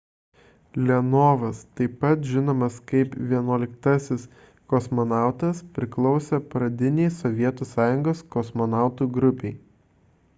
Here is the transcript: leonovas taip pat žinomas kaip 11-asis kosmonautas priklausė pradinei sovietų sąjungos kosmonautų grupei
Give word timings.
leonovas 0.83 1.57
taip 1.79 1.91
pat 2.03 2.23
žinomas 2.29 2.79
kaip 2.91 3.11
11-asis 3.33 4.23
kosmonautas 4.73 5.61
priklausė 5.75 6.41
pradinei 6.55 7.13
sovietų 7.19 7.69
sąjungos 7.73 8.25
kosmonautų 8.37 9.09
grupei 9.19 9.53